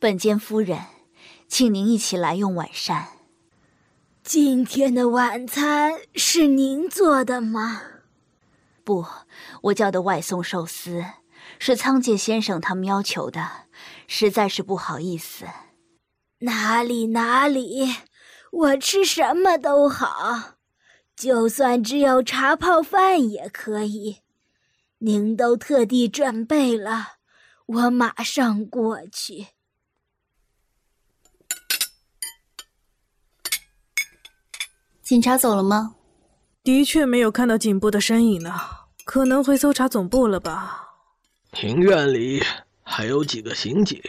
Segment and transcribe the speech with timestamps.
[0.00, 0.78] 本间夫人，
[1.46, 3.08] 请您一起来用晚膳。
[4.24, 7.82] 今天的晚餐是您做的吗？
[8.82, 9.04] 不，
[9.64, 11.04] 我叫的外送寿司，
[11.58, 13.66] 是仓介先生他们要求的，
[14.06, 15.44] 实在是不好意思。
[16.38, 17.94] 哪里哪里，
[18.52, 20.54] 我吃什么都好，
[21.14, 24.20] 就算只有茶泡饭也可以。
[25.00, 27.16] 您都特地准备了，
[27.66, 29.48] 我马上过去。
[35.10, 35.96] 警察走了吗？
[36.62, 38.54] 的确没有看到警部的身影呢，
[39.04, 40.88] 可能回搜查总部了吧。
[41.50, 42.40] 庭院里
[42.84, 44.00] 还有几个刑警，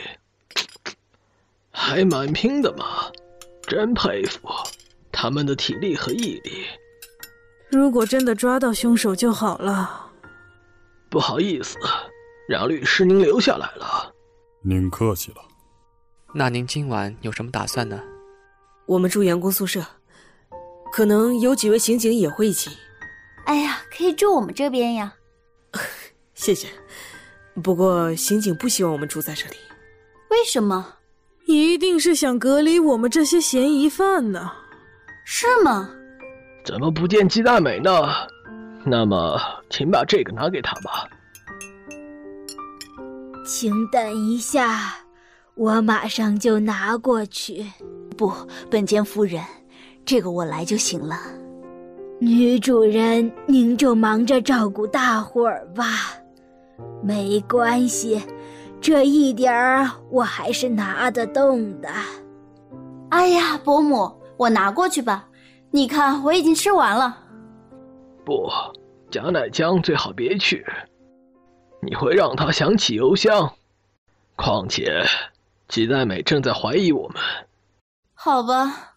[1.72, 3.12] 还蛮拼的嘛，
[3.64, 4.48] 真佩服
[5.12, 6.68] 他们的体力和毅力。
[7.72, 10.08] 如果真的抓到凶手就好了。
[11.10, 11.80] 不好意思，
[12.48, 14.14] 让律师您留下来了。
[14.62, 15.38] 您客气了。
[16.32, 18.00] 那您今晚有什么打算呢？
[18.86, 19.84] 我们住员工宿舍。
[20.92, 22.70] 可能有几位刑警也会一起。
[23.46, 25.14] 哎呀，可以住我们这边呀。
[26.36, 26.68] 谢谢。
[27.64, 29.56] 不过刑警不希望我们住在这里。
[30.30, 30.96] 为什么？
[31.46, 34.52] 一定是想隔离我们这些嫌疑犯呢。
[35.26, 35.90] 是吗？
[36.64, 37.92] 怎么不见鸡大美呢？
[38.86, 39.40] 那么，
[39.70, 41.08] 请把这个拿给他吧。
[43.46, 44.96] 请等一下，
[45.56, 47.66] 我马上就拿过去。
[48.18, 48.32] 不，
[48.70, 49.44] 本间夫人。
[50.06, 51.16] 这个我来就行了，
[52.20, 55.86] 女主人，您就忙着照顾大伙儿吧，
[57.02, 58.22] 没关系，
[58.82, 61.90] 这一点儿我还是拿得动的。
[63.10, 65.28] 哎呀，伯母，我拿过去吧，
[65.70, 67.18] 你看我已经吃完了。
[68.26, 68.50] 不，
[69.10, 70.66] 贾乃江最好别去，
[71.82, 73.52] 你会让他想起邮箱。
[74.36, 75.04] 况且，
[75.68, 77.18] 吉代美正在怀疑我们。
[78.14, 78.91] 好吧。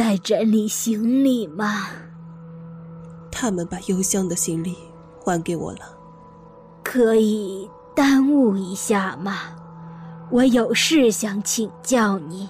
[0.00, 1.88] 在整理行李吗？
[3.30, 4.74] 他们把邮箱的行李
[5.22, 5.80] 还给我了。
[6.82, 9.54] 可以耽误一下吗？
[10.30, 12.48] 我有事想请教你。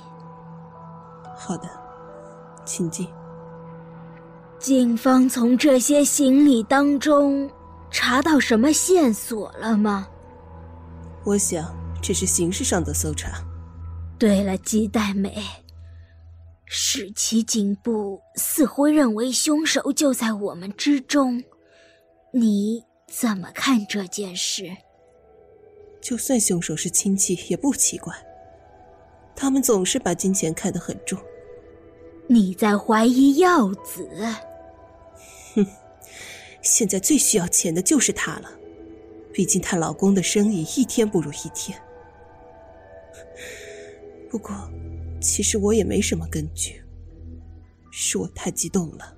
[1.36, 1.68] 好的，
[2.64, 3.04] 请进。
[4.60, 7.50] 警方从这些行李当中
[7.90, 10.06] 查到什么线索了吗？
[11.24, 11.66] 我想
[12.00, 13.42] 这是形式上的搜查。
[14.20, 15.42] 对了，吉代美。
[16.72, 21.42] 史奇警部似乎认为凶手就在我们之中，
[22.32, 24.70] 你怎么看这件事？
[26.00, 28.14] 就算凶手是亲戚也不奇怪，
[29.34, 31.18] 他们总是把金钱看得很重。
[32.28, 34.08] 你在怀疑耀子？
[35.56, 35.66] 哼，
[36.62, 38.48] 现在最需要钱的就是她了，
[39.32, 41.76] 毕竟她老公的生意一天不如一天。
[44.30, 44.54] 不过。
[45.20, 46.82] 其实我也没什么根据，
[47.90, 49.16] 是我太激动了。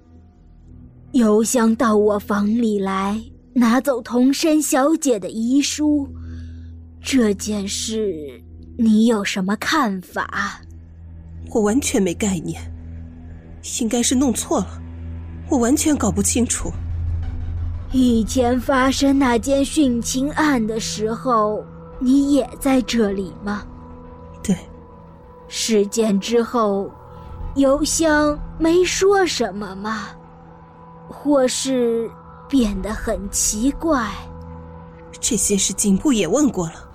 [1.12, 3.22] 邮箱到我房里来，
[3.54, 6.08] 拿走童山小姐的遗书，
[7.00, 8.42] 这件事
[8.78, 10.60] 你有什么看法？
[11.50, 12.60] 我完全没概念，
[13.80, 14.82] 应该是弄错了，
[15.50, 16.70] 我完全搞不清楚。
[17.92, 21.62] 以前发生那件殉情案的时候，
[22.00, 23.66] 你也在这里吗？
[25.54, 26.90] 事件之后，
[27.56, 30.08] 邮箱没说什么吗？
[31.10, 32.10] 或是
[32.48, 34.10] 变得很奇怪？
[35.20, 36.88] 这些事警部也问过了，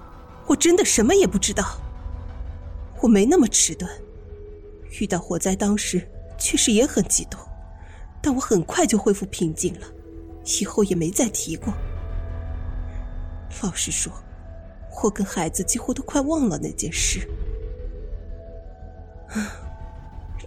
[0.48, 1.64] 我真的什么也不知道。
[3.00, 3.88] 我没那么迟钝，
[5.00, 7.40] 遇到火灾当时确实也很激动，
[8.24, 9.86] 但我很快就恢复平静了，
[10.60, 11.72] 以后也没再提过。
[13.62, 14.12] 老实说，
[15.04, 17.30] 我跟孩子几乎都快忘了那件事。
[19.30, 19.52] 啊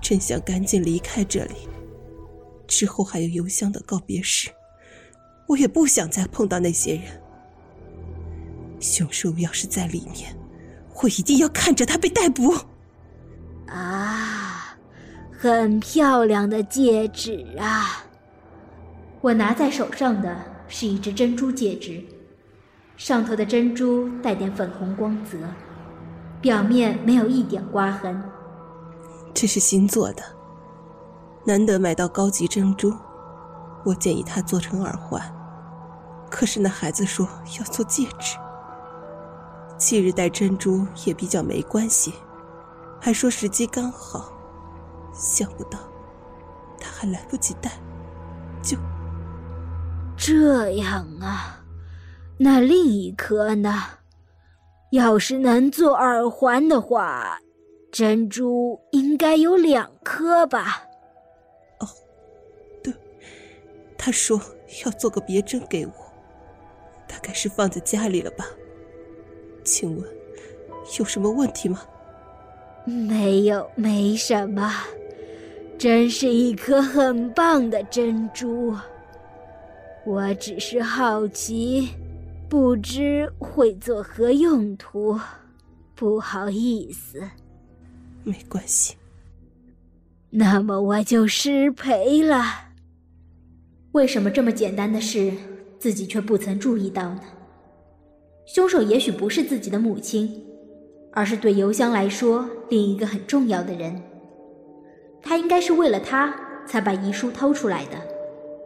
[0.00, 1.54] 真想赶紧离开这里。
[2.66, 4.48] 之后还有邮箱的告别式，
[5.46, 7.04] 我也不想再碰到那些人。
[8.80, 10.34] 凶手要是在里面，
[11.02, 12.54] 我一定要看着他被逮捕。
[13.66, 14.78] 啊，
[15.38, 18.04] 很漂亮的戒指啊！
[19.20, 20.34] 我拿在手上的
[20.66, 22.02] 是一只珍珠戒指，
[22.96, 25.36] 上头的珍珠带点粉红光泽，
[26.40, 28.22] 表面没有一点刮痕。
[29.32, 30.22] 这是新做的，
[31.44, 32.94] 难得买到高级珍珠，
[33.84, 35.20] 我建议他做成耳环。
[36.30, 37.26] 可是那孩子说
[37.58, 38.36] 要做戒指，
[39.78, 42.14] 七日戴珍珠也比较没关系，
[43.00, 44.32] 还说时机刚好。
[45.12, 45.78] 想不到，
[46.78, 47.72] 他还来不及戴，
[48.62, 48.76] 就
[50.16, 51.58] 这样啊。
[52.38, 53.74] 那另一颗呢？
[54.92, 57.38] 要是能做耳环的话，
[57.90, 60.82] 珍珠应该有两颗吧？
[61.80, 61.88] 哦，
[62.82, 62.94] 对，
[63.98, 64.40] 他说
[64.84, 65.92] 要做个别针给我，
[67.08, 68.46] 大概是放在家里了吧？
[69.64, 70.08] 请问
[70.98, 71.82] 有什么问题吗？
[72.84, 74.72] 没有，没什么。
[75.78, 78.74] 真是一颗很棒的珍珠。
[80.06, 81.88] 我只是好奇。
[82.48, 85.16] 不知会作何用途，
[85.94, 87.22] 不好意思。
[88.24, 88.94] 没关系。
[90.30, 92.44] 那么我就失陪了。
[93.92, 95.32] 为什么这么简单的事，
[95.78, 97.22] 自己却不曾注意到呢？
[98.46, 100.44] 凶手也许不是自己的母亲，
[101.12, 104.00] 而是对邮箱来说另一个很重要的人。
[105.22, 106.34] 他应该是为了他
[106.66, 108.00] 才把遗书偷出来的。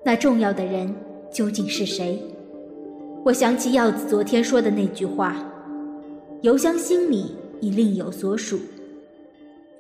[0.05, 0.95] 那重要的人
[1.33, 2.23] 究竟是谁？
[3.25, 5.35] 我想起耀子昨天说的那句话
[6.43, 8.61] ：“邮箱心里已另有所属。”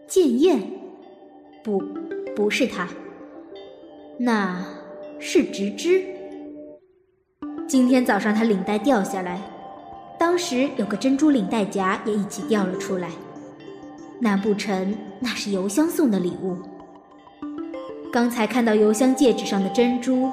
[0.06, 0.62] 剑燕，
[1.62, 1.82] 不，
[2.36, 2.86] 不是他，
[4.18, 4.62] 那
[5.18, 6.04] 是直枝。
[7.66, 9.40] 今天早上他领带掉下来，
[10.18, 13.10] 当时有个珍珠领带夹也一起掉了出来，
[14.20, 16.56] 难不成那是邮箱送的礼物？
[18.12, 20.30] 刚才看到邮箱戒指上的珍珠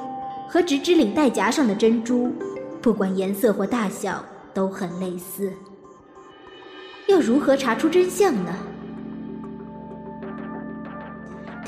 [0.48, 2.32] 和直枝领带夹上的珍珠。
[2.82, 4.26] 不管颜色或大小
[4.56, 5.54] 都很类似，
[7.08, 8.52] 要如何查出真相呢？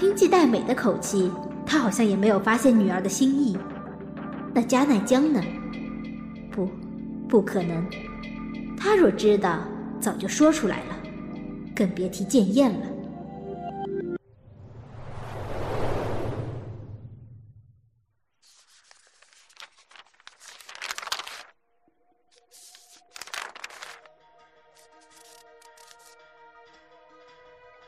[0.04, 1.32] 听季代美的口气，
[1.66, 3.58] 他好像也没有发现女儿的心意。
[4.54, 5.42] 那加奈江呢？
[6.52, 6.70] 不，
[7.30, 7.90] 不可能。
[8.78, 9.66] 他若知道，
[10.02, 10.98] 早就说出来了，
[11.74, 12.88] 更别提见燕了。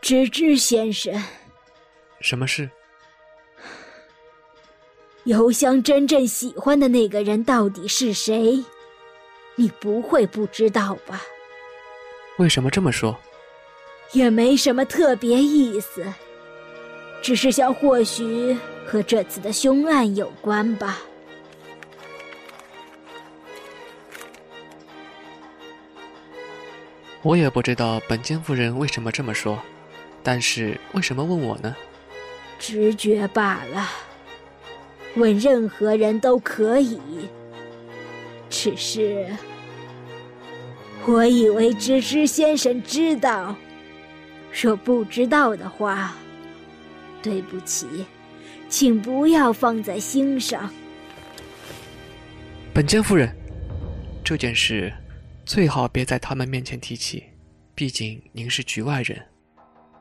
[0.01, 1.13] 芝芝先生，
[2.25, 2.67] 什么事？
[5.25, 8.65] 邮箱真正喜欢的那个人到底是谁？
[9.53, 11.21] 你不会不知道吧？
[12.39, 13.15] 为什么这么说？
[14.13, 16.03] 也没什么特别意思，
[17.21, 18.57] 只是想或许
[18.87, 20.97] 和这次的凶案有关吧。
[27.21, 29.61] 我也不知道本间夫人为什么这么说。
[30.23, 31.75] 但是为什么问我呢？
[32.59, 33.87] 直觉罢了，
[35.15, 36.99] 问任何人都可以。
[38.49, 39.27] 只是，
[41.05, 43.55] 我以为芝芝先生知道，
[44.51, 46.13] 若不知道的话，
[47.21, 47.87] 对不起，
[48.69, 50.71] 请不要放在心上。
[52.73, 53.35] 本间夫人，
[54.23, 54.93] 这件事
[55.45, 57.23] 最好别在他们面前提起，
[57.73, 59.21] 毕竟您是局外人。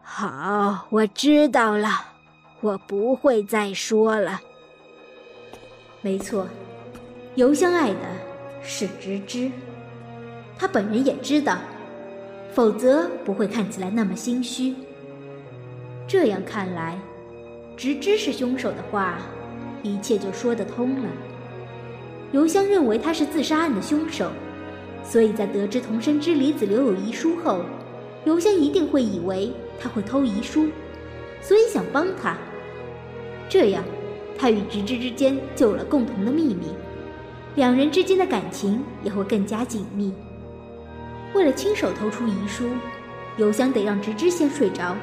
[0.00, 2.13] 好，我知道了，
[2.64, 4.40] 我不会再说了。
[6.00, 6.48] 没错，
[7.34, 7.98] 邮箱爱的
[8.62, 9.50] 是直枝，
[10.58, 11.58] 他本人也知道，
[12.54, 14.74] 否则不会看起来那么心虚。
[16.08, 16.98] 这样看来，
[17.76, 19.18] 直枝是凶手的话，
[19.82, 21.10] 一切就说得通了。
[22.32, 24.30] 邮箱认为他是自杀案的凶手，
[25.04, 27.60] 所以在得知童生之离子留有遗书后，
[28.24, 29.52] 邮箱一定会以为。
[29.78, 30.68] 他会偷遗书，
[31.42, 32.38] 所以想帮他。
[33.48, 33.84] 这样，
[34.36, 36.66] 他与直枝之间就有了共同的秘密，
[37.54, 40.12] 两人之间的感情也会更加紧密。
[41.34, 42.68] 为了亲手偷出遗书，
[43.36, 44.96] 邮箱得让直枝先睡着，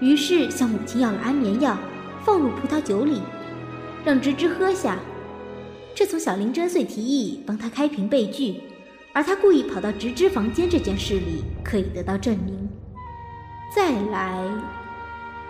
[0.00, 1.76] 于是向母亲要了安眠药，
[2.24, 3.20] 放入葡萄酒里，
[4.04, 4.98] 让直枝喝下。
[5.94, 8.60] 这从小林真穗提议帮他开瓶被拒，
[9.12, 12.68] 而他故意跑到直枝房间这件事里可以得到证明。
[13.74, 14.44] 再来，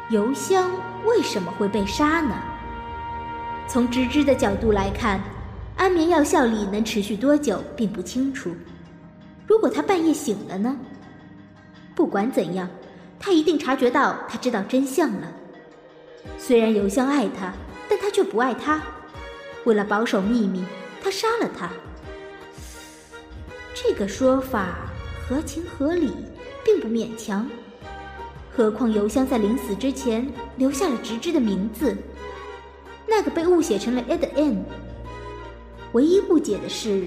[0.09, 0.71] 邮箱
[1.05, 2.35] 为什么会被杀呢？
[3.67, 5.21] 从直枝的角度来看，
[5.77, 8.55] 安眠药效力能持续多久并不清楚。
[9.49, 10.77] 如果他半夜醒了呢？
[11.97, 12.69] 不管怎样，
[13.19, 15.27] 他一定察觉到他知道真相了。
[16.39, 17.53] 虽然邮箱爱他，
[17.89, 18.81] 但他却不爱他。
[19.65, 20.65] 为了保守秘密，
[21.03, 21.69] 他杀了他。
[23.75, 24.79] 这个说法
[25.29, 26.13] 合情合理，
[26.65, 27.49] 并不勉强。
[28.57, 31.95] 何况邮箱在临死之前留下了直枝的名字，
[33.07, 34.65] 那个被误写成了 Ed N。
[35.93, 37.07] 唯一不解的是，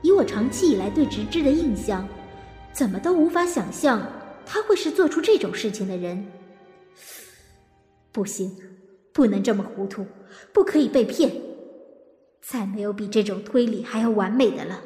[0.00, 2.08] 以我长期以来对直枝的印象，
[2.72, 4.00] 怎么都无法想象
[4.46, 6.24] 他会是做出这种事情的人。
[8.12, 8.56] 不行，
[9.12, 10.06] 不能这么糊涂，
[10.52, 11.32] 不可以被骗。
[12.40, 14.80] 再没有比这种推理还要完美的了，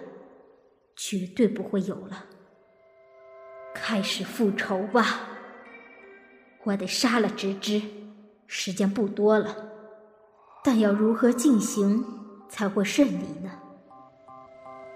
[0.97, 2.25] 绝对不会有了。
[3.75, 5.29] 开始复仇吧！
[6.65, 7.81] 我得杀了直之，
[8.47, 9.55] 时间不多了，
[10.63, 12.03] 但要如何进行
[12.49, 13.51] 才会顺利呢？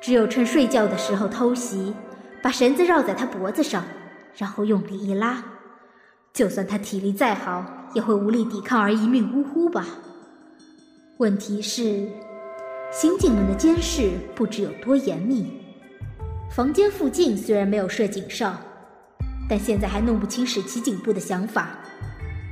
[0.00, 1.94] 只有趁睡觉的时候偷袭，
[2.42, 3.84] 把绳子绕在他脖子上，
[4.34, 5.44] 然后用力一拉，
[6.32, 9.84] 就算他体力再好，也会无力抵抗而一命呜呼吧。
[11.18, 12.08] 问题是，
[12.90, 15.52] 刑警们的监视不知有多严密，
[16.50, 18.54] 房间附近虽然没有设警哨。
[19.48, 21.70] 但现在还弄不清史奇警部的想法，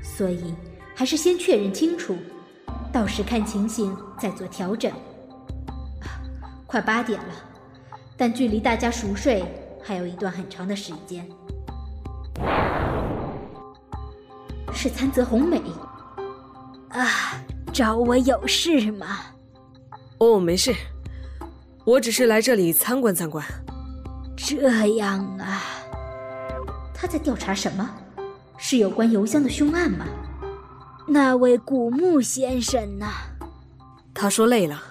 [0.02, 0.54] 所以
[0.94, 2.16] 还是先确认清楚，
[2.92, 4.90] 到时看情形再做调整。
[6.66, 7.34] 快八点了，
[8.16, 9.44] 但距离大家熟睡
[9.84, 11.28] 还有一段很长的时间。
[14.72, 15.60] 是参泽红美
[16.88, 17.08] 啊，
[17.72, 19.18] 找我有事吗？
[20.18, 20.74] 哦，没事，
[21.84, 23.44] 我只是来这里参观参观。
[24.36, 25.62] 这样啊。
[27.06, 27.88] 他在调查什么？
[28.58, 30.04] 是有关邮箱的凶案吗？
[31.06, 33.06] 那位古木先生呢？
[34.12, 34.82] 他说累了，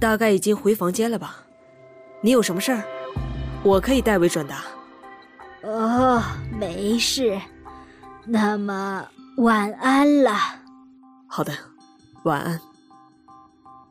[0.00, 1.36] 大概已经回房间了吧。
[2.22, 2.82] 你有什么事儿？
[3.62, 4.64] 我可以代为转达。
[5.62, 6.20] 哦，
[6.58, 7.40] 没事。
[8.26, 9.06] 那么
[9.36, 10.34] 晚安了。
[11.28, 11.52] 好的，
[12.24, 12.58] 晚安。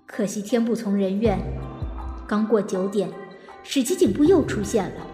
[0.05, 1.39] 可惜天不从人愿，
[2.27, 3.10] 刚过九点，
[3.63, 5.08] 史奇警部又出现了。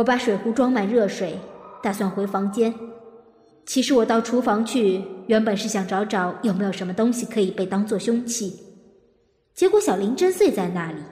[0.00, 1.38] 我把水壶装满热水，
[1.82, 2.74] 打算回房间。
[3.66, 8.58] 其实我到厨房去，原本是想找找有没有什么东西可以被当做凶器。
[9.52, 11.02] 结果小林真穗在那里，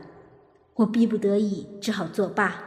[0.72, 2.64] 我逼不得已只好作罢。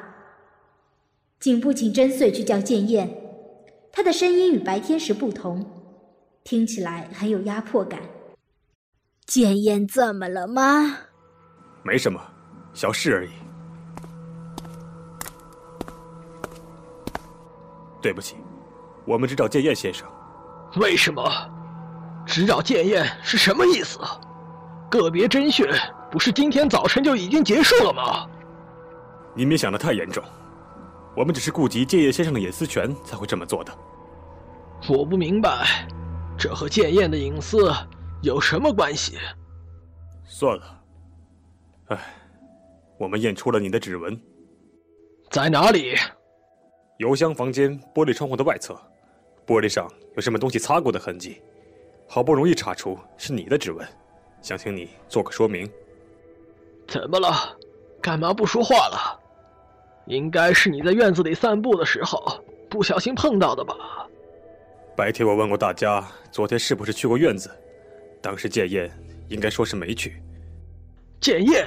[1.40, 3.10] 警部请真穗去叫剑燕，
[3.92, 5.66] 他的声音与白天时不同，
[6.44, 8.00] 听起来很有压迫感。
[9.26, 11.00] 剑燕怎么了吗？
[11.84, 12.22] 没什么，
[12.76, 13.32] 小事而已。
[18.02, 18.38] 对不起，
[19.06, 20.08] 我们只找剑燕先生。
[20.78, 21.24] 为什么？
[22.26, 24.00] 只找剑燕是什么意思？
[24.90, 25.66] 个别侦讯
[26.12, 28.28] 不是今天早晨就已经结束了吗？
[29.34, 30.24] 您别想的太严重，
[31.16, 33.72] 我们只是顾及剑燕先生的隐私权才会这么做的。
[34.90, 35.88] 我不明白，
[36.38, 37.72] 这和剑燕的隐私
[38.22, 39.18] 有什么关系？
[40.26, 40.64] 算了。
[41.88, 41.98] 唉，
[42.98, 44.20] 我们验出了你的指纹，
[45.30, 45.96] 在哪里？
[47.02, 48.80] 邮箱房间玻璃窗户的外侧，
[49.48, 51.42] 玻璃上有什么东西擦过的痕迹，
[52.08, 53.84] 好不容易查出是你的指纹，
[54.40, 55.68] 想请你做个说明。
[56.88, 57.58] 怎么了？
[58.00, 59.20] 干嘛不说话了？
[60.06, 62.24] 应该是你在院子里散步的时候
[62.70, 63.74] 不小心碰到的吧？
[64.96, 67.50] 白天我问过大家，昨天是不是去过院子？
[68.22, 68.88] 当时建业
[69.28, 70.22] 应该说是没去。
[71.20, 71.66] 建业，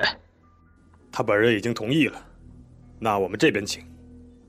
[1.10, 2.24] 他本人已经同意了。
[3.00, 3.84] 那我们这边请。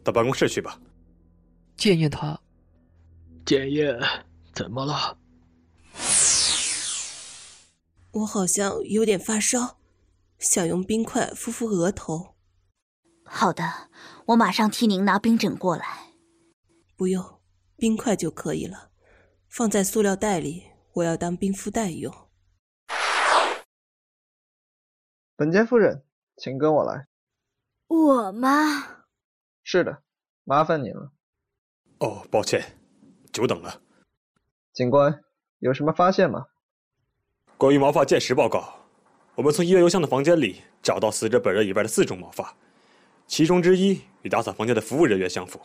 [0.05, 0.79] 到办公室去吧。
[1.75, 2.39] 建燕他，
[3.45, 3.99] 建燕
[4.53, 5.17] 怎么了？
[8.11, 9.79] 我好像有点发烧，
[10.37, 12.35] 想用冰块敷敷额头。
[13.25, 13.89] 好的，
[14.27, 16.13] 我马上替您拿冰枕过来。
[16.95, 17.41] 不用，
[17.75, 18.91] 冰块就可以了，
[19.49, 22.13] 放在塑料袋里，我要当冰敷袋用。
[25.35, 26.05] 本杰夫人，
[26.37, 27.07] 请跟我来。
[27.87, 29.04] 我吗？
[29.67, 30.03] 是的，
[30.43, 31.11] 麻烦您了。
[31.97, 32.77] 哦，抱歉，
[33.33, 33.81] 久等了。
[34.71, 35.23] 警官，
[35.57, 36.45] 有什么发现吗？
[37.57, 38.85] 关于毛发鉴识报告，
[39.33, 42.55] 我们从医院邮箱的房间里找到死者本人以外的四种毛发，
[43.25, 45.59] 其中之一与打扫房间的服务人员相符，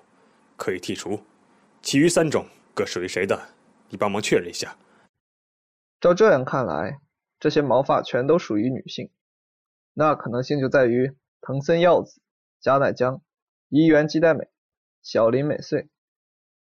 [0.56, 1.20] 可以剔除。
[1.82, 3.38] 其余三种各属于谁的？
[3.90, 4.78] 你帮忙确认一下。
[6.00, 7.00] 照这样看来，
[7.38, 9.10] 这些毛发全都属于女性，
[9.92, 12.22] 那可能性就在于藤森耀子、
[12.62, 13.20] 加奈江。
[13.70, 14.48] 伊原基代美、
[15.00, 15.88] 小林美穗，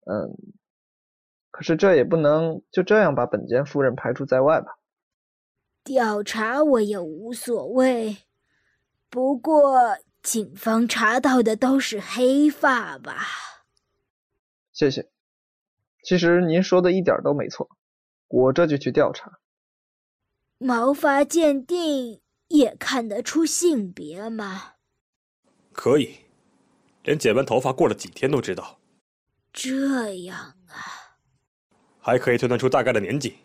[0.06, 0.38] 嗯，
[1.52, 4.78] 可是这也不能就这样把本间夫人排除在外吧？
[5.84, 8.18] 调查我也无所谓，
[9.10, 13.26] 不过警方查到的都是黑发吧？
[14.72, 15.10] 谢谢。
[16.04, 17.70] 其实您说的一点都没错，
[18.28, 19.40] 我这就去调查。
[20.60, 24.76] 毛发鉴定也看得出性别吗？
[25.74, 26.29] 可以。
[27.10, 28.78] 连剪完头发过了几天都知道，
[29.52, 30.38] 这样
[30.68, 31.18] 啊，
[31.98, 33.38] 还可以推断出大概的年纪。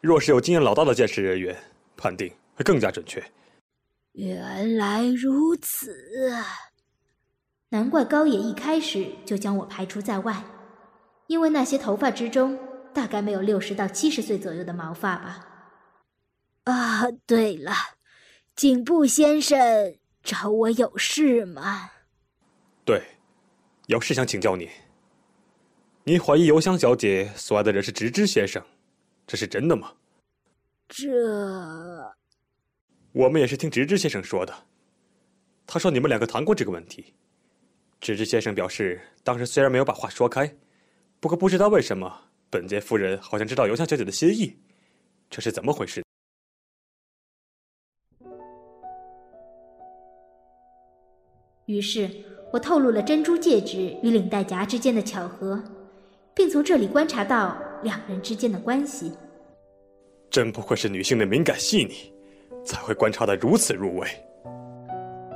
[0.00, 1.54] 若是有经验老道的鉴识人员，
[1.94, 3.22] 判定会更加准确。
[4.12, 5.94] 原来如此，
[7.68, 10.42] 难怪高野一开始就将我排除在外，
[11.26, 12.58] 因为那些头发之中
[12.94, 15.46] 大概没有六十到七十岁左右的毛发吧。
[16.64, 17.74] 啊，对了，
[18.56, 21.90] 警部先生找我有事吗？
[22.90, 23.00] 对，
[23.86, 24.68] 有事想请教你。
[26.02, 28.60] 您怀疑邮香小姐所爱的人是直之先生，
[29.28, 29.92] 这是真的吗？
[30.88, 31.08] 这，
[33.12, 34.52] 我们也是听直之先生说的。
[35.68, 37.14] 他说你们两个谈过这个问题。
[38.00, 40.52] 直之先生表示，当时虽然没有把话说开，
[41.20, 42.12] 不过不知道为什么，
[42.50, 44.58] 本杰夫人好像知道邮香小姐的心意，
[45.30, 46.02] 这是怎么回事？
[51.66, 52.08] 于是
[52.52, 55.62] 我透露了珍珠戒指与领带夹之间的巧合，
[56.34, 59.12] 并从这里观察到两人之间的关系。
[60.30, 62.12] 真不愧是女性的敏感细腻，
[62.64, 64.08] 才会观察得如此入微。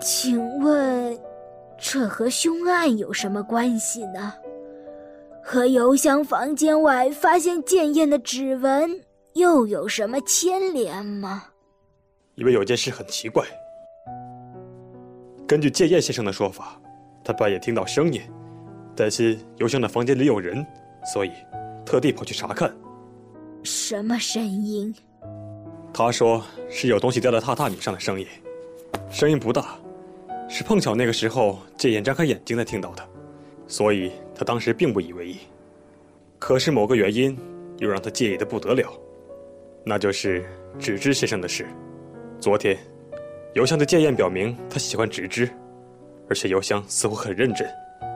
[0.00, 1.18] 请问，
[1.78, 4.32] 这和凶案有什么关系呢？
[5.42, 9.00] 和邮箱房间外发现剑燕的指纹
[9.34, 11.44] 又有什么牵连吗？
[12.36, 13.44] 因为有件事很奇怪。
[15.46, 16.80] 根据剑燕先生的说法，
[17.24, 18.20] 他半夜听到声音，
[18.94, 20.64] 担心邮箱的房间里有人，
[21.12, 21.30] 所以
[21.86, 22.70] 特地跑去查看。
[23.62, 24.94] 什么声音？
[25.92, 28.26] 他说是有东西掉在榻榻米上的声音，
[29.10, 29.76] 声音不大，
[30.48, 33.02] 是碰巧那个时候剑燕张开眼睛才听到的，
[33.66, 35.38] 所以他当时并不以为意。
[36.38, 37.34] 可是某个原因
[37.78, 38.92] 又让他介意的不得了，
[39.82, 40.44] 那就是
[40.78, 41.66] 纸之先生的事。
[42.38, 42.76] 昨天，
[43.54, 45.48] 邮箱对剑燕表明他喜欢纸之，
[46.28, 47.68] 而且邮箱似乎很认真，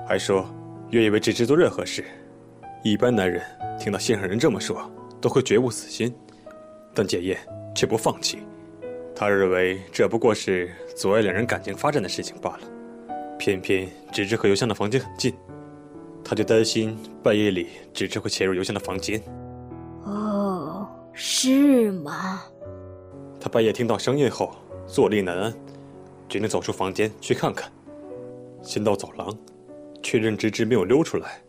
[0.06, 0.48] 还说
[0.90, 2.04] 愿意为芝芝做任何事。
[2.82, 3.42] 一般男人
[3.78, 4.90] 听到心上人这么说。
[5.20, 6.14] 都会绝不死心，
[6.94, 7.36] 但简燕
[7.74, 8.38] 却不放弃。
[9.16, 12.60] 他认为这不过是阻碍两人感情发展的事情罢了。
[13.36, 15.34] 偏偏芝芝和邮箱的房间很近，
[16.24, 19.20] 他就担心半夜里芝芝会潜入邮箱的房间。
[20.04, 22.40] 哦，是吗？
[23.40, 24.54] 他半夜听到声音后
[24.86, 25.52] 坐立难安，
[26.28, 27.68] 决定走出房间去看看。
[28.68, 29.34] 先到走廊，
[30.02, 31.40] 确认芝芝没有溜出来，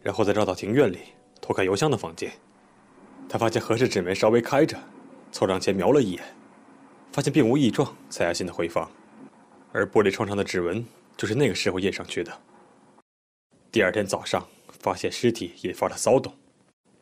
[0.00, 1.00] 然后再绕到庭院里
[1.42, 2.32] 偷看邮箱的房间。
[3.28, 4.74] 他发现合适纸门稍微开着，
[5.30, 6.24] 凑上前瞄了一眼，
[7.12, 8.90] 发现并无异状，才安心的回房。
[9.72, 10.82] 而玻璃窗上的指纹
[11.18, 12.32] 就是那个时候印上去的。
[13.70, 14.48] 第二天早上，
[14.80, 16.32] 发现尸体引发了骚动，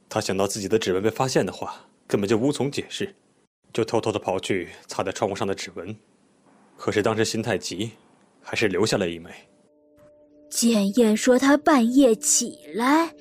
[0.08, 3.14] 他想到自己的指纹被发现的话，根本就无从解释，
[3.72, 5.96] 就偷偷的跑去擦在窗户上的指纹。
[6.76, 7.92] 可是当时心太急，
[8.48, 9.28] 还是留下了一枚。
[10.48, 13.12] 检验说他半夜起来，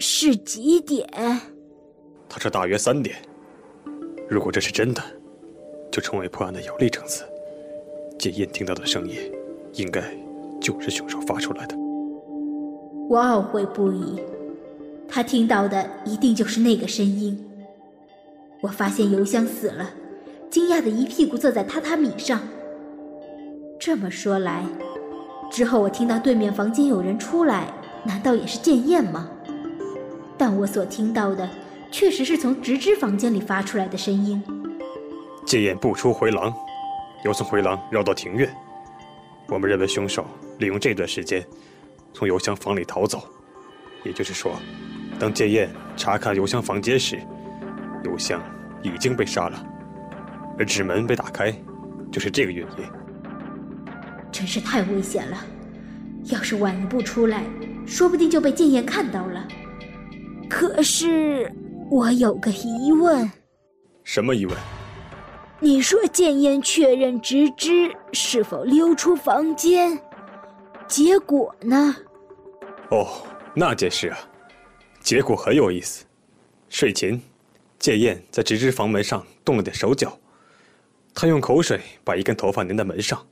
[0.00, 1.08] 是几点？
[2.28, 3.14] 他说大约三点。
[4.28, 5.00] 如果这是真的，
[5.92, 7.22] 就成为破案的有力证词。
[8.18, 9.16] 检验听到的声音，
[9.74, 10.02] 应该
[10.60, 11.76] 就是凶手发出来的。
[13.08, 14.20] 我懊悔不已。
[15.06, 17.38] 他听到的一定就是那个声音。
[18.60, 19.88] 我发现邮箱死了，
[20.50, 22.40] 惊讶的一屁股坐在榻榻米上。
[23.78, 24.64] 这么说来，
[25.50, 27.66] 之后我听到对面房间有人出来，
[28.04, 29.28] 难道也是剑燕吗？
[30.38, 31.48] 但我所听到的。
[31.90, 34.42] 确实是从直之房间里发出来的声音。
[35.46, 36.52] 剑燕不出回廊，
[37.24, 38.52] 又从回廊绕到庭院。
[39.46, 40.26] 我们认为凶手
[40.58, 41.46] 利用这段时间
[42.12, 43.22] 从邮箱房里逃走。
[44.02, 44.56] 也就是说，
[45.20, 47.16] 当剑燕查看邮箱房间时，
[48.02, 48.42] 邮箱
[48.82, 49.64] 已经被杀了，
[50.58, 51.54] 而纸门被打开，
[52.10, 52.84] 就是这个原因。
[54.34, 55.46] 真是太危险了！
[56.24, 57.44] 要是晚一步出来，
[57.86, 59.46] 说不定就被剑燕看到了。
[60.50, 61.50] 可是。
[61.90, 63.30] 我有个疑问，
[64.04, 64.56] 什么疑问？
[65.60, 70.00] 你说剑燕确认直之是否溜出房间，
[70.88, 71.94] 结果呢？
[72.90, 73.06] 哦，
[73.54, 74.18] 那件事啊，
[75.00, 76.06] 结果很有意思。
[76.70, 77.20] 睡前，
[77.78, 80.18] 剑燕在直之房门上动了点手脚，
[81.14, 83.24] 他用口水把一根头发粘在门上，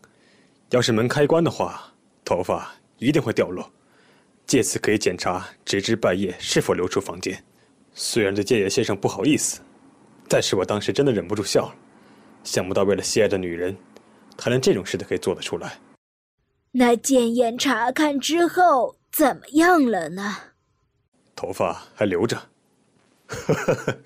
[0.73, 1.93] 要是门开关的话，
[2.25, 3.71] 头发一定会掉落，
[4.47, 7.45] 借此可以检查直至半夜是否流出房间。
[7.93, 9.61] 虽然对剑言先生不好意思，
[10.31, 11.75] 但是我当时真的忍不住笑了。
[12.43, 13.77] 想不到为了心爱的女人，
[14.35, 15.79] 他连这种事都可以做得出来。
[16.71, 20.35] 那剑言查看之后怎么样了呢？
[21.37, 22.35] 头发还留着。
[23.27, 23.99] 呵呵呵，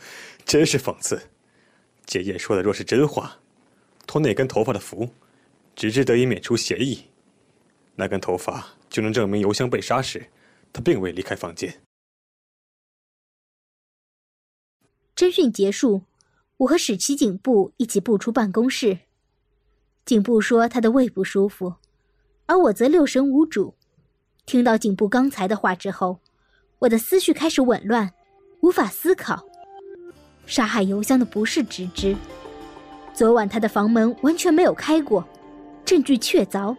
[0.44, 1.22] 真是讽刺。
[2.06, 3.36] 剑言说的若是真话，
[4.04, 5.08] 托那根头发的福，
[5.76, 7.04] 直至得以免除嫌疑，
[7.94, 10.26] 那根头发就能证明邮箱被杀时，
[10.72, 11.82] 他并未离开房间。
[15.14, 16.02] 侦讯结束，
[16.56, 19.00] 我和史奇警部一起步出办公室。
[20.06, 21.74] 警部说他的胃不舒服，
[22.46, 23.74] 而我则六神无主。
[24.46, 26.20] 听到警部刚才的话之后，
[26.78, 28.14] 我的思绪开始紊乱，
[28.60, 29.46] 无法思考。
[30.46, 32.16] 杀害邮箱的不是直之，
[33.12, 35.26] 昨晚他的房门完全没有开过，
[35.86, 36.76] 证据确凿。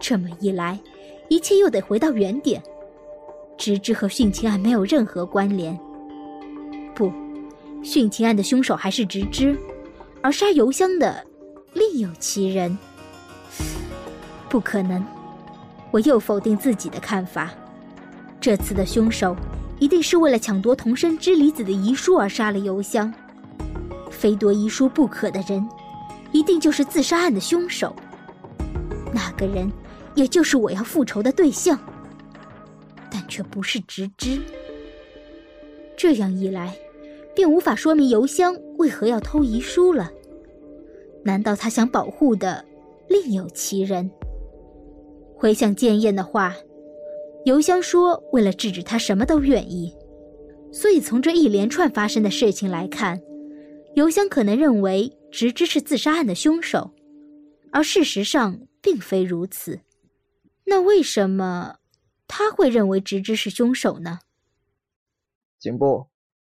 [0.00, 0.78] 这么一来，
[1.28, 2.60] 一切又得回到原点。
[3.56, 5.78] 直之和殉情案没有任何关联。
[6.94, 7.12] 不，
[7.82, 9.56] 殉情案的凶手还是直之，
[10.20, 11.24] 而杀邮箱的
[11.72, 12.76] 另有其人。
[14.48, 15.04] 不可能！
[15.92, 17.50] 我又否定自己的看法。
[18.40, 19.36] 这次的凶手
[19.78, 23.12] 一定是为了抢夺同生之离子的遗书而杀了邮箱。
[24.10, 25.66] 非夺遗书不可的人，
[26.32, 27.94] 一定就是自杀案的凶手。
[29.12, 29.70] 那个人，
[30.14, 31.78] 也就是我要复仇的对象。
[33.10, 34.40] 但却不是直之。
[35.96, 36.76] 这样一来，
[37.34, 40.10] 便无法说明邮箱为何要偷遗书了。
[41.24, 42.64] 难道他想保护的
[43.08, 44.10] 另有其人？
[45.36, 46.54] 回想建燕的话，
[47.44, 49.94] 邮箱说为了制止他什么都愿意。
[50.72, 53.20] 所以从这一连串发生的事情来看，
[53.94, 56.92] 邮箱可能认为直知是自杀案的凶手，
[57.72, 59.80] 而事实上并非如此。
[60.64, 61.76] 那为什么？
[62.32, 64.20] 他会认为直知是凶手呢？
[65.58, 66.06] 警部，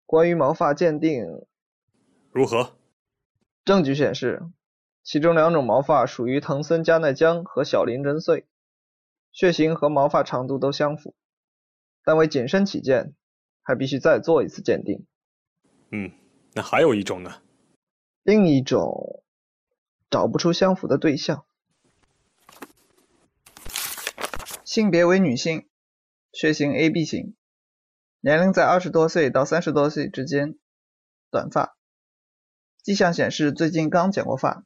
[0.07, 1.23] 关于毛发鉴定
[2.31, 2.77] 如何？
[3.63, 4.41] 证据显示，
[5.03, 8.47] 其中两种毛发属于藤森加奈江和小林真穗，
[9.31, 11.13] 血型和毛发长度都相符，
[12.03, 13.13] 但为谨慎起见，
[13.61, 15.05] 还必须再做一次鉴定。
[15.91, 16.11] 嗯，
[16.53, 17.41] 那还有一种呢？
[18.27, 19.23] 另一种
[20.09, 21.45] 找不出相符的对象。
[24.65, 25.69] 性别为女性，
[26.33, 27.37] 血型 AB 型，
[28.19, 30.57] 年龄在二十多岁到三十多岁之间，
[31.31, 31.77] 短发，
[32.83, 34.65] 迹象显示最近刚剪过发，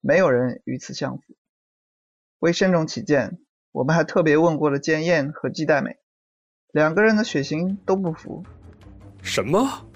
[0.00, 1.36] 没有人与此相符。
[2.38, 3.38] 为慎重起见，
[3.70, 5.98] 我们还特别问过了建燕和季代美，
[6.72, 8.46] 两个人的血型都不符。
[9.22, 9.87] 什么？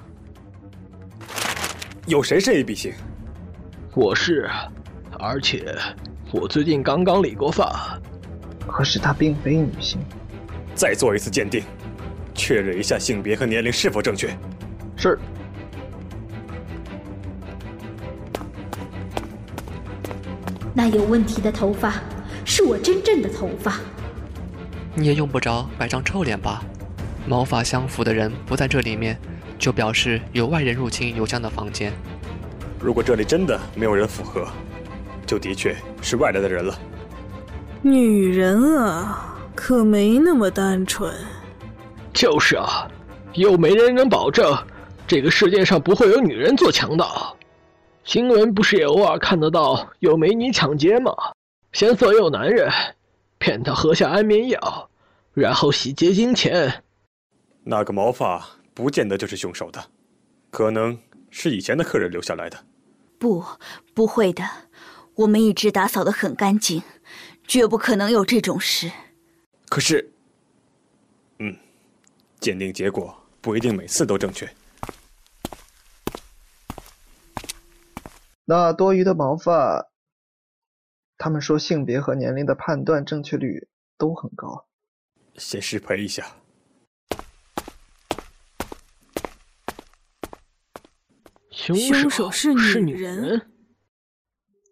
[2.07, 2.93] 有谁是 AB 型？
[3.95, 4.51] 我是，
[5.21, 5.73] 而且
[6.33, 7.97] 我最近刚刚理过发。
[8.67, 10.01] 可是她并非女性。
[10.75, 11.63] 再做一次鉴定，
[12.35, 14.37] 确认一下性别和年龄是否正确。
[14.97, 15.17] 是。
[20.75, 21.95] 那有问题的头发
[22.45, 23.79] 是我真正的头发。
[24.95, 26.65] 你也用不着摆张臭脸吧？
[27.29, 29.17] 毛发相符的人不在这里面，
[29.63, 31.93] 就表示有外人入侵邮箱的房间。
[32.81, 34.45] 如果这里真的没有人符合，
[35.25, 36.77] 就的确是外来的人了。
[37.81, 41.15] 女人啊，可没那么单纯。
[42.13, 42.91] 就是啊，
[43.35, 44.53] 又没人能保证
[45.07, 47.37] 这个世界上不会有女人做强盗。
[48.03, 51.15] 新闻不是也偶尔看得到有美女抢劫吗？
[51.71, 52.69] 先色诱男人，
[53.39, 54.91] 骗他喝下安眠药，
[55.33, 56.83] 然后洗劫金钱。
[57.63, 59.91] 那个毛发不见得就是凶手的，
[60.51, 60.99] 可能
[61.31, 62.65] 是以前的客人留下来的。
[63.19, 63.45] 不，
[63.95, 64.43] 不会的，
[65.15, 66.83] 我们一直打扫的很干净。
[67.45, 68.91] 绝不可能有这种事。
[69.69, 70.13] 可是，
[71.39, 71.55] 嗯，
[72.41, 74.49] 鉴定结果不一定每次都正确。
[78.45, 79.89] 那多余的毛发，
[81.19, 84.67] 他们说性别和年龄的判断正确率都很高。
[85.37, 86.37] 先失陪一下。
[91.53, 93.49] 凶手是女人。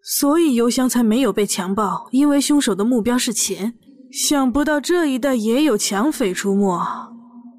[0.03, 3.77] 所以邮箱才没有被强暴，因为凶手的目标是钱。
[4.11, 7.13] 想不到这一带也有强匪出没，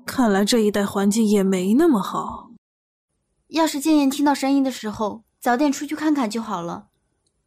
[0.04, 2.50] 看来这一带环境也没那么好。
[3.48, 6.88] 要是建燕听到声音的时候，早点出去看看就好了。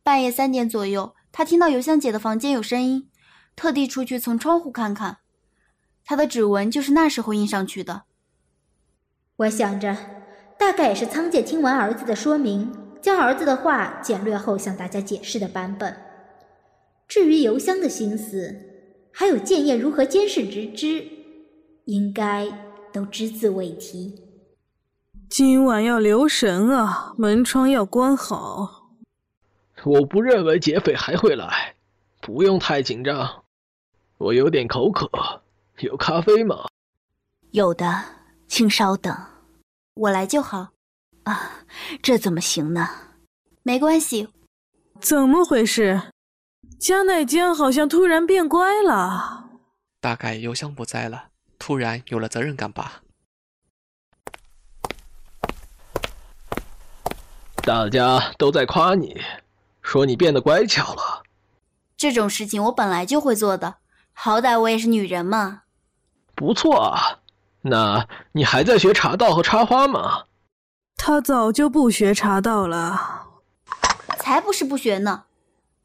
[0.01, 3.09] 半夜三点左右，他听到邮箱姐的房间有声音，
[3.55, 5.17] 特地出去从窗户看看，
[6.03, 8.05] 他的指纹就是那时候印上去的。
[9.35, 10.14] 我想着，
[10.57, 12.71] 大概也是仓介听完儿子的说明。
[13.01, 15.95] 将儿子的话简略后向大家解释的版本。
[17.07, 18.59] 至于邮箱的心思，
[19.11, 21.05] 还有建业如何监视直之，
[21.83, 22.47] 应该
[22.91, 24.23] 都只字未提。
[25.29, 28.89] 今晚要留神啊，门窗要关好。
[29.83, 31.75] 我不认为劫匪还会来，
[32.21, 33.43] 不用太紧张。
[34.17, 35.07] 我有点口渴，
[35.79, 36.65] 有咖啡吗？
[37.51, 38.01] 有的，
[38.47, 39.15] 请稍等，
[39.95, 40.69] 我来就好。
[41.23, 41.65] 啊，
[42.03, 42.87] 这怎么行呢？
[43.63, 44.29] 没关系。
[44.99, 46.11] 怎么回事？
[46.79, 49.49] 加奈江好像突然变乖了。
[49.99, 53.01] 大概邮箱不在了，突然有了责任感吧。
[57.63, 59.19] 大家都在夸你，
[59.81, 61.23] 说你变得乖巧了。
[61.97, 63.77] 这种事情我本来就会做的，
[64.13, 65.63] 好歹我也是女人嘛。
[66.35, 67.21] 不错啊，
[67.67, 70.25] 那你还在学茶道和插花吗？
[70.95, 73.25] 他早就不学茶道了。
[74.19, 75.25] 才不是不学呢，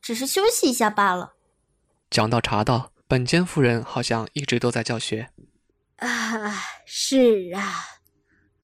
[0.01, 1.33] 只是休息一下罢了。
[2.11, 5.31] 讲到茶道，本间夫人好像一直都在教学。
[5.97, 6.53] 啊，
[6.85, 7.73] 是啊，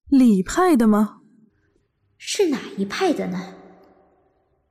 [0.09, 1.21] 李派的吗？
[2.17, 3.55] 是哪一派的呢？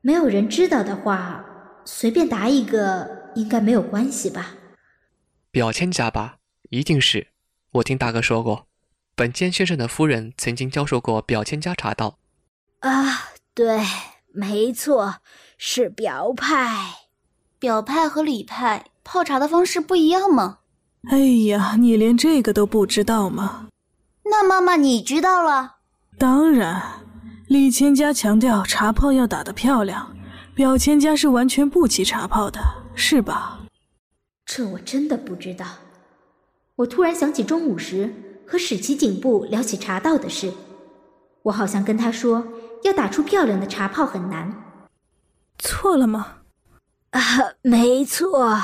[0.00, 1.44] 没有人知道的话，
[1.85, 4.54] 随便答一个，应该没有关系吧？
[5.50, 6.37] 表千家吧，
[6.70, 7.28] 一定是。
[7.76, 8.66] 我听大哥说过，
[9.14, 12.18] 本间先生的夫人曾经教授过表千家茶道。
[12.80, 13.80] 啊，对，
[14.32, 15.16] 没错，
[15.58, 16.94] 是表派。
[17.58, 20.58] 表派和里派泡茶的方式不一样吗？
[21.10, 23.68] 哎呀，你连这个都不知道吗？
[24.24, 25.76] 那妈妈你知道了？
[26.18, 26.82] 当然，
[27.48, 30.16] 李千家强调茶泡要打得漂亮，
[30.54, 32.60] 表千家是完全不起茶泡的，
[32.94, 33.60] 是吧？
[34.46, 35.66] 这我真的不知道。
[36.76, 38.12] 我突然想起中午时
[38.46, 40.52] 和史奇警部聊起茶道的事，
[41.42, 42.46] 我好像跟他说，
[42.84, 44.54] 要打出漂亮的茶泡很难。
[45.58, 46.40] 错了吗？
[47.10, 47.20] 啊，
[47.62, 48.62] 没错，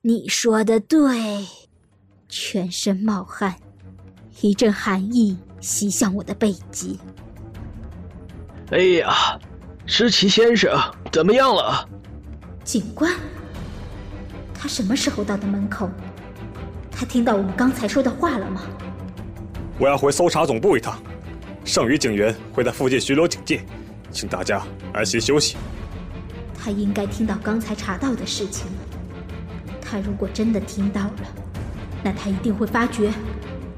[0.00, 1.46] 你说的对。
[2.30, 3.56] 全身冒汗，
[4.40, 6.98] 一阵寒意袭向我的背脊。
[8.70, 9.38] 哎呀，
[9.84, 10.72] 石奇先生
[11.12, 11.86] 怎么样了？
[12.64, 13.12] 警官，
[14.54, 15.90] 他什么时候到的门口？
[17.00, 18.60] 他听到我们刚才说的话了吗？
[19.78, 21.00] 我要回搜查总部一趟，
[21.64, 23.62] 剩余警员会在附近巡逻警戒，
[24.10, 25.56] 请大家安心休息。
[26.54, 28.66] 他应该听到刚才查到的事情。
[29.80, 31.34] 他如果真的听到了，
[32.04, 33.10] 那他一定会发觉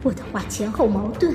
[0.02, 1.32] 我的话前后矛盾。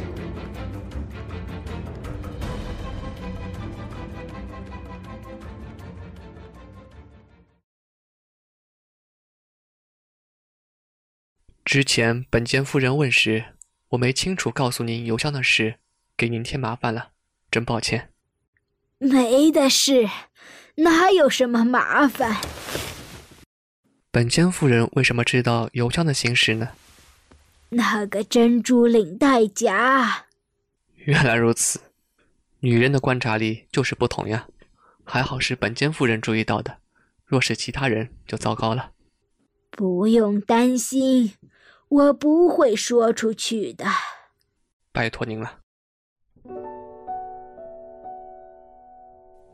[11.67, 13.43] 之前本间夫人问时，
[13.89, 15.75] 我没清楚告诉您邮箱的事，
[16.15, 17.09] 给您添麻烦了，
[17.51, 18.09] 真抱歉。
[18.99, 20.07] 没的事，
[20.75, 22.37] 哪有什么麻烦？
[24.11, 26.69] 本间夫人为什么知道邮箱的形式呢？
[27.67, 30.23] 那个珍珠领带夹。
[30.95, 31.81] 原来如此，
[32.61, 34.47] 女人的观察力就是不同呀。
[35.03, 36.77] 还好是本间夫人注意到的，
[37.25, 38.91] 若是其他人就糟糕了。
[39.69, 41.33] 不用担心。
[41.89, 43.85] 我不会说出去的，
[44.91, 45.59] 拜托您了。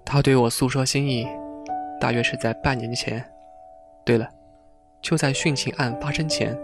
[0.03, 1.27] 他对我诉说心意，
[1.99, 3.23] 大约是在半年前。
[4.03, 4.27] 对了，
[5.01, 6.57] 就在殉情案发生前，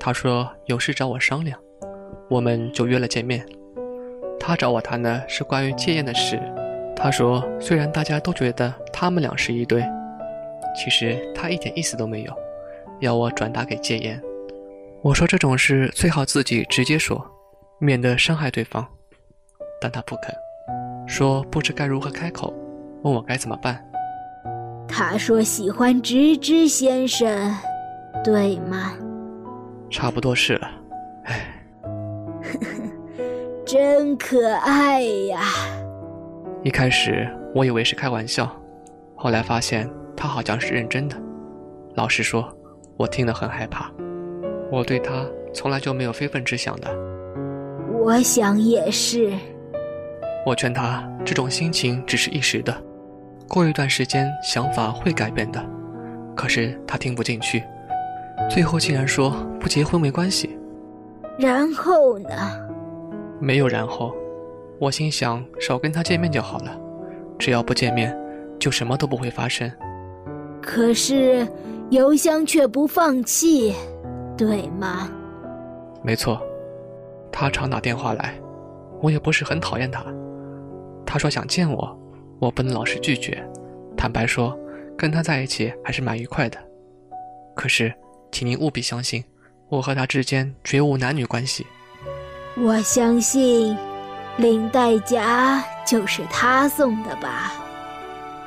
[0.00, 1.60] 他说有事找我商量，
[2.30, 3.46] 我们就约了见面。
[4.40, 6.40] 他找我谈的是关于戒烟的事。
[6.96, 9.84] 他说，虽然大家都觉得他们俩是一对，
[10.74, 12.34] 其实他一点意思都没有，
[13.00, 14.20] 要我转达给戒烟。
[15.00, 17.24] 我说这种事最好自己直接说，
[17.78, 18.86] 免得伤害对方。
[19.80, 20.34] 但他不肯，
[21.06, 22.52] 说不知该如何开口，
[23.02, 23.80] 问我该怎么办。
[24.88, 27.54] 他说喜欢直之先生，
[28.24, 28.92] 对吗？
[29.88, 30.68] 差不多是了。
[31.24, 31.46] 唉，
[33.64, 35.40] 真可爱呀！
[36.64, 38.50] 一开始我以为是开玩笑，
[39.14, 41.16] 后来发现他好像是认真的。
[41.94, 42.52] 老实说，
[42.96, 43.88] 我听了很害怕。
[44.70, 46.88] 我对他从来就没有非分之想的，
[48.02, 49.32] 我想也是。
[50.44, 52.76] 我劝他，这种心情只是一时的，
[53.48, 55.64] 过一段时间想法会改变的。
[56.34, 57.64] 可是他听不进去，
[58.48, 60.56] 最后竟然说不结婚没关系。
[61.38, 62.30] 然后呢？
[63.40, 64.14] 没有然后。
[64.80, 66.78] 我心想，少跟他见面就好了，
[67.36, 68.16] 只要不见面，
[68.60, 69.68] 就什么都不会发生。
[70.62, 71.44] 可是
[71.90, 73.74] 邮箱却不放弃。
[74.38, 75.10] 对吗？
[76.00, 76.40] 没错，
[77.32, 78.40] 他常打电话来，
[79.02, 80.04] 我也不是很讨厌他。
[81.04, 81.98] 他说想见我，
[82.38, 83.44] 我不能老是拒绝。
[83.96, 84.56] 坦白说，
[84.96, 86.56] 跟他在一起还是蛮愉快的。
[87.56, 87.92] 可是，
[88.30, 89.24] 请您务必相信，
[89.68, 91.66] 我和他之间绝无男女关系。
[92.56, 93.76] 我相信，
[94.36, 97.52] 领带夹就是他送的吧？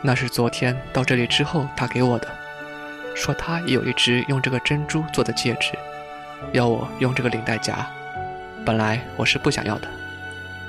[0.02, 2.41] 那是昨天到这里之后他给我的。
[3.16, 5.72] 说他也有一只用这个珍珠做的戒指，
[6.54, 7.86] 要我用这个领带夹。
[8.66, 9.88] 本来我是不想要的，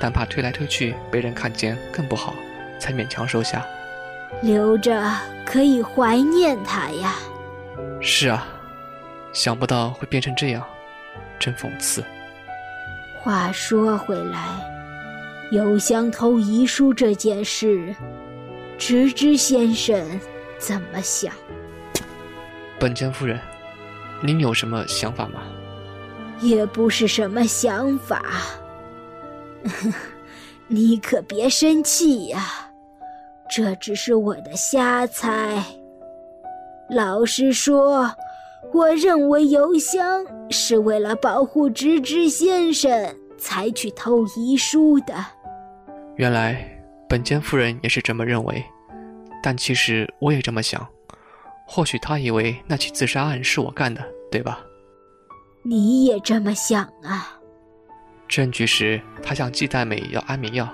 [0.01, 2.35] 但怕推来推去被人看见更不好，
[2.79, 3.65] 才勉强收下。
[4.43, 5.03] 留着
[5.45, 7.15] 可以怀念他呀。
[8.01, 8.47] 是啊，
[9.33, 10.65] 想不到会变成这样，
[11.39, 12.03] 真讽刺。
[13.21, 14.43] 话说回来，
[15.53, 17.95] 邮箱偷遗书这件事，
[18.79, 20.05] 直之先生
[20.59, 21.33] 怎么想？
[22.83, 23.39] 本间夫人，
[24.21, 25.41] 您有什么想法吗？
[26.41, 28.21] 也不是什么想法。
[30.67, 32.45] 你可别生气呀，
[33.49, 35.63] 这只是我的瞎猜。
[36.91, 38.13] 老实说，
[38.75, 45.15] 我认为邮箱是为了保护直之先生才去偷遗书的。
[46.17, 46.69] 原来
[47.09, 48.61] 本间夫人也是这么认为，
[49.41, 50.85] 但其实我也这么想。
[51.67, 54.61] 或许他以为那起自杀案是我干的，对吧？
[55.63, 57.39] 你也这么想啊？
[58.29, 60.69] 证据是他向季代美要安眠药。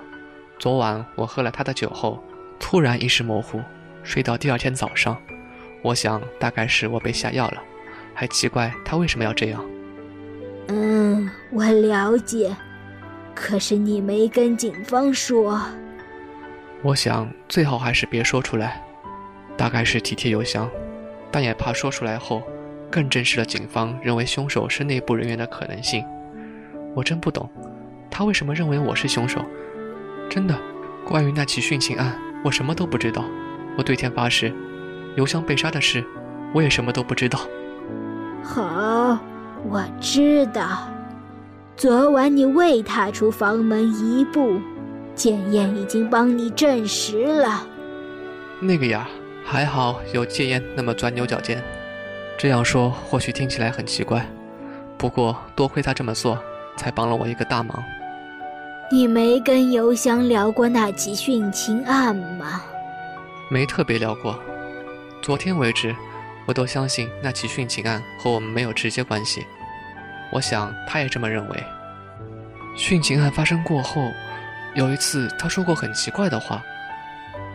[0.57, 2.21] 昨晚我喝了他的酒后，
[2.59, 3.61] 突然意识模糊，
[4.03, 5.15] 睡到第二天早上。
[5.81, 7.61] 我想大概是我被下药了，
[8.13, 9.63] 还奇怪他为什么要这样。
[10.67, 12.55] 嗯，我了解。
[13.33, 15.61] 可是你没跟警方说。
[16.81, 18.83] 我想最好还是别说出来，
[19.59, 20.69] 大概是体贴邮箱，
[21.29, 22.41] 但也怕说出来后，
[22.89, 26.01] 更证实了警方认为凶手是内部人员的可能性。
[26.95, 27.49] 我真不懂，
[28.09, 29.43] 他为什么认为我是凶手？
[30.29, 30.57] 真的，
[31.05, 33.25] 关于那起殉情案，我什么都不知道。
[33.77, 34.53] 我对天发誓，
[35.17, 36.05] 邮箱被杀的事，
[36.53, 37.41] 我也什么都不知道。
[38.41, 39.19] 好，
[39.67, 40.87] 我知道。
[41.75, 44.61] 昨晚你未踏出房门一步，
[45.15, 47.67] 检验已经帮你证实了。
[48.61, 49.07] 那个呀，
[49.51, 51.59] 还好有戒烟那么钻牛角尖。
[52.37, 54.23] 这样说或许听起来很奇怪，
[54.95, 56.39] 不过多亏他这么做，
[56.77, 57.83] 才帮了我一个大忙。
[58.91, 62.61] 你没跟邮箱聊过那起殉情案吗？
[63.49, 64.39] 没特别聊过。
[65.19, 65.95] 昨天为止，
[66.45, 69.43] 我都相信那起殉情案和我们没有直接关系。
[70.31, 71.63] 我想他也这么认为。
[72.77, 74.11] 殉情案发生过后，
[74.75, 76.63] 有一次他说过很奇怪的话。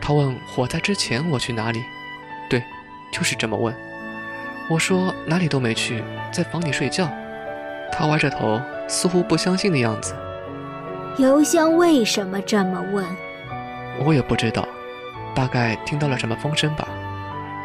[0.06, 1.82] 他问火灾之前我去哪里？
[2.50, 2.62] 对，
[3.10, 3.74] 就是这么问。
[4.68, 7.10] 我说哪里都没去，在房里睡觉。
[7.90, 10.14] 他歪着头，似乎不相信的样子。
[11.16, 13.06] 邮箱为什么这么问？
[14.04, 14.68] 我也不知道，
[15.34, 16.86] 大概听到了什么风声吧。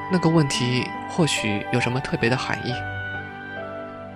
[0.09, 2.71] 那个问题或许有什么特别的含义。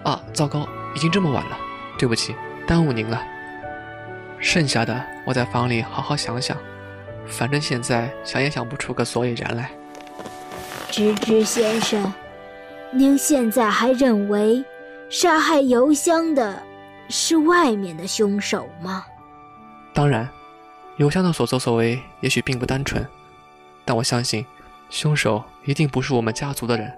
[0.09, 1.57] 啊，糟糕，已经这么晚了，
[1.99, 2.33] 对不起，
[2.65, 3.21] 耽误您了。
[4.39, 6.55] 剩下的我在房里好好想想，
[7.27, 9.71] 反正现在想也想不出个所以然来。
[10.91, 12.13] 芝芝先生，
[12.91, 14.63] 您现在还认为
[15.09, 16.61] 杀害邮箱的
[17.09, 19.05] 是外面的凶手吗？
[19.93, 20.29] 当然，
[20.97, 23.05] 邮箱的所作所为也许并不单纯，
[23.85, 24.45] 但我相信，
[24.89, 26.91] 凶手一定不是我们家族的人。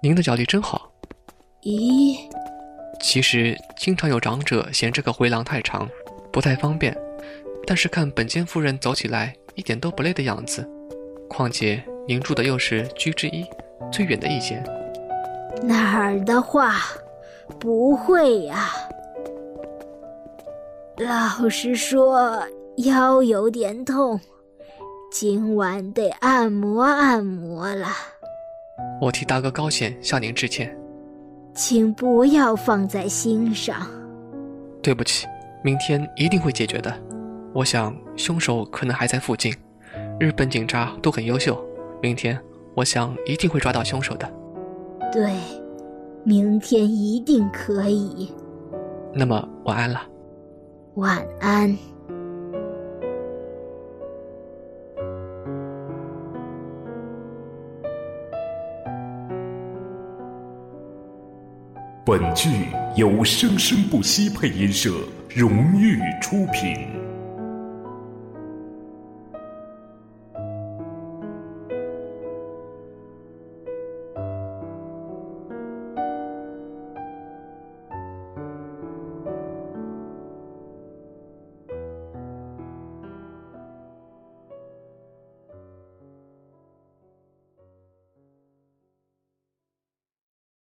[0.00, 0.90] 您的脚力真好。
[1.62, 2.16] 咦？
[3.00, 5.88] 其实经常有长者嫌这个回廊太长，
[6.32, 6.96] 不太方便，
[7.66, 10.68] 但是看本间夫人走起来一点都不累的样子。
[11.28, 13.44] 况且您住的又是居之一，
[13.92, 14.64] 最远的一间。
[15.62, 16.76] 哪儿的话，
[17.58, 18.70] 不会呀。
[20.96, 22.42] 老实说，
[22.78, 24.18] 腰有点痛，
[25.12, 27.88] 今晚得按摩按摩了。
[29.00, 30.76] 我替大哥高显向您致歉，
[31.54, 33.86] 请不要放在心上。
[34.82, 35.26] 对不起，
[35.62, 36.92] 明天一定会解决的。
[37.54, 39.52] 我想凶手可能还在附近，
[40.20, 41.58] 日本警察都很优秀，
[42.00, 42.38] 明天
[42.74, 44.30] 我想一定会抓到凶手的。
[45.12, 45.32] 对，
[46.24, 48.32] 明天一定可以。
[49.12, 50.02] 那么晚安了。
[50.96, 51.76] 晚安。
[62.04, 62.48] 本剧
[62.96, 64.90] 由生生不息配音社
[65.34, 67.07] 荣誉出品。